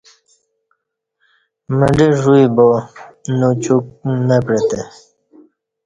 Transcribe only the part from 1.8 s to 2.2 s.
نہ